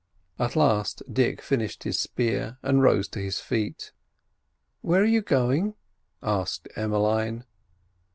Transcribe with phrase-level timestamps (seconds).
[0.39, 3.91] At last Dick finished his spear and rose to his feet.
[4.81, 5.75] "Where are you going?"
[6.23, 7.45] asked Emmeline.